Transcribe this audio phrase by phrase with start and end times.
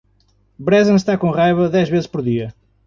[0.67, 2.47] Brezen está com raiva dez vezes por dia.